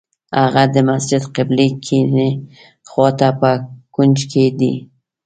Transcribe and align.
هغه 0.39 0.63
د 0.73 0.75
مسجد 0.89 1.23
قبلې 1.35 1.67
کیڼې 1.85 2.29
خوا 2.89 3.09
ته 3.19 3.27
په 3.39 3.51
کونج 3.95 4.17
کې 4.31 4.45
دی. 4.59 4.73